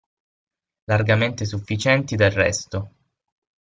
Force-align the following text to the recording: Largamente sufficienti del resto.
Largamente 0.87 1.45
sufficienti 1.45 2.15
del 2.15 2.31
resto. 2.31 2.89